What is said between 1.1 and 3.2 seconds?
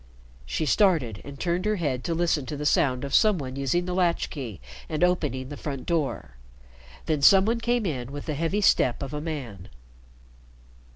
and turned her head to listen to the sound of